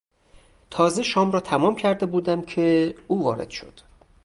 تازه 0.69 1.03
شام 1.03 1.31
را 1.31 1.39
تمام 1.39 1.75
کرده 1.75 2.05
بودم 2.05 2.41
که 2.41 2.95
او 3.07 3.23
وارد 3.23 3.49
شد. 3.49 3.79